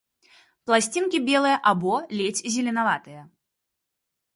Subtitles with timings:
[0.69, 3.21] Пласцінкі белыя або ледзь зеленаватыя.